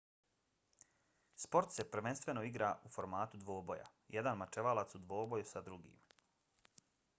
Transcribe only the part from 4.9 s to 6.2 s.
u dvoboju sa drugim